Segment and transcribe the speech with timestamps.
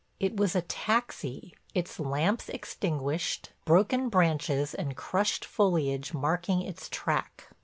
[0.19, 7.45] It was a taxi, its lamps extinguished, broken branches and crushed foliage marking its track.